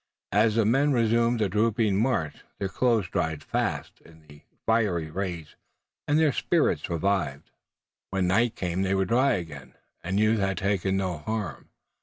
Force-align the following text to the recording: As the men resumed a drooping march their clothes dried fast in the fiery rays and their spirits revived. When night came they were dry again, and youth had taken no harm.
As 0.31 0.55
the 0.55 0.65
men 0.65 0.93
resumed 0.93 1.43
a 1.43 1.47
drooping 1.47 1.95
march 2.01 2.43
their 2.57 2.69
clothes 2.69 3.07
dried 3.07 3.43
fast 3.43 4.01
in 4.03 4.25
the 4.27 4.41
fiery 4.65 5.11
rays 5.11 5.55
and 6.07 6.17
their 6.17 6.31
spirits 6.31 6.89
revived. 6.89 7.51
When 8.09 8.25
night 8.25 8.55
came 8.55 8.81
they 8.81 8.95
were 8.95 9.05
dry 9.05 9.33
again, 9.33 9.75
and 10.03 10.19
youth 10.19 10.39
had 10.39 10.57
taken 10.57 10.97
no 10.97 11.19
harm. 11.19 11.69